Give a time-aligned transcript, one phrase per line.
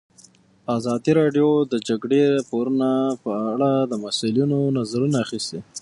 [0.77, 2.89] ازادي راډیو د د جګړې راپورونه
[3.23, 5.59] په اړه د مسؤلینو نظرونه اخیستي.